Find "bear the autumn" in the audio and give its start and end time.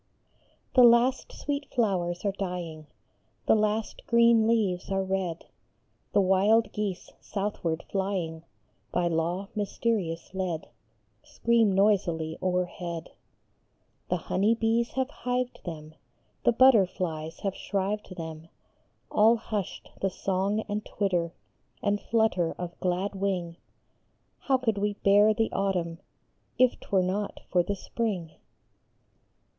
24.95-25.99